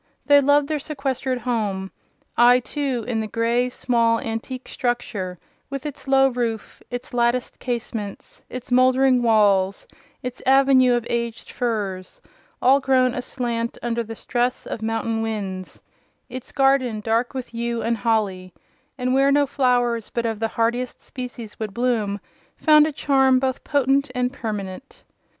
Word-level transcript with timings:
They 0.25 0.41
loved 0.41 0.67
their 0.67 0.79
sequestered 0.79 1.37
home. 1.37 1.91
I, 2.35 2.59
too, 2.59 3.05
in 3.07 3.19
the 3.21 3.27
grey, 3.27 3.69
small, 3.69 4.19
antique 4.19 4.67
structure, 4.67 5.37
with 5.69 5.85
its 5.85 6.07
low 6.07 6.29
roof, 6.29 6.81
its 6.89 7.13
latticed 7.13 7.59
casements, 7.59 8.41
its 8.49 8.71
mouldering 8.71 9.21
walls, 9.21 9.87
its 10.23 10.41
avenue 10.43 10.93
of 10.95 11.05
aged 11.07 11.51
firs—all 11.51 12.79
grown 12.79 13.13
aslant 13.13 13.77
under 13.83 14.01
the 14.01 14.15
stress 14.15 14.65
of 14.65 14.81
mountain 14.81 15.21
winds; 15.21 15.83
its 16.29 16.51
garden, 16.51 17.01
dark 17.01 17.35
with 17.35 17.53
yew 17.53 17.83
and 17.83 17.97
holly—and 17.97 19.13
where 19.13 19.31
no 19.31 19.45
flowers 19.45 20.09
but 20.09 20.25
of 20.25 20.39
the 20.39 20.47
hardiest 20.47 20.99
species 20.99 21.59
would 21.59 21.75
bloom—found 21.75 22.87
a 22.87 22.91
charm 22.91 23.37
both 23.37 23.63
potent 23.63 24.09
and 24.15 24.33
permanent. 24.33 25.03